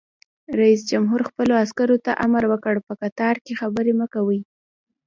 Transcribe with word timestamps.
رئیس 0.59 0.81
جمهور 0.91 1.21
خپلو 1.29 1.53
عسکرو 1.63 1.97
ته 2.05 2.11
امر 2.25 2.43
وکړ؛ 2.47 2.75
په 2.87 2.93
قطار 3.01 3.35
کې 3.45 3.59
خبرې 3.61 3.93
مه 3.99 4.07
کوئ! 4.13 4.39